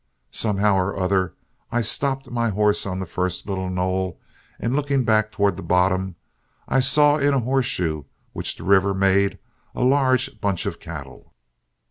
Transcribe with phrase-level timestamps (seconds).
[0.31, 1.35] Somehow or other
[1.71, 4.19] I stopped my horse on the first little knoll,
[4.59, 6.15] and looking back towards the bottom,
[6.67, 9.37] I saw in a horseshoe which the river made
[9.75, 11.35] a large bunch of cattle.